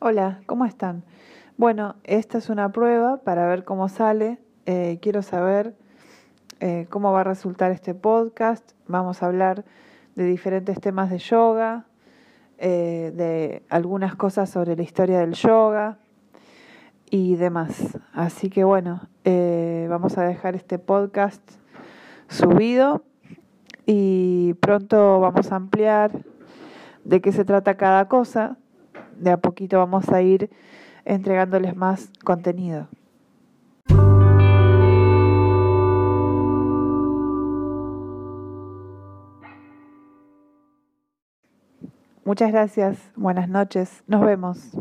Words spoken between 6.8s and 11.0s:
cómo va a resultar este podcast. Vamos a hablar de diferentes